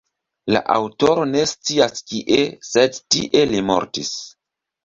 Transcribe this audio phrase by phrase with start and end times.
[0.53, 4.13] La aŭtoro ne scias kie, sed tie li mortis.